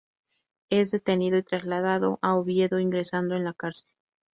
[0.71, 3.87] Es detenido y trasladado a Oviedo ingresando en la cárcel.